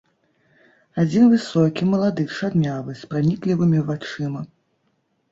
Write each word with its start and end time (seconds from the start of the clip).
Адзін 1.01 1.25
высокі, 1.33 1.83
малады, 1.91 2.23
чарнявы, 2.37 2.95
з 3.01 3.11
праніклівымі 3.11 3.83
вачыма. 3.91 4.41